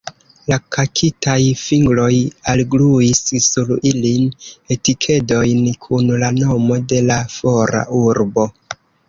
La 0.51 0.55
lakitaj 0.75 1.35
fingroj 1.63 2.07
algluis 2.53 3.21
sur 3.49 3.69
ilin 3.91 4.25
etikedojn 4.77 5.61
kun 5.85 6.11
la 6.25 6.33
nomo 6.41 6.81
de 6.95 7.05
la 7.13 7.21
fora 7.37 7.85
urbo. 8.03 8.49